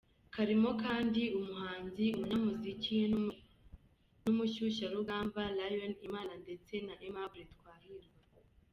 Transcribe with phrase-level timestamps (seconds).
[0.33, 2.95] Karimo kandi Umuhanzi, Umunyamuziki
[4.23, 8.11] n’umushyusharugamba, Lion Imana ndetse na Aimable Twahirwa.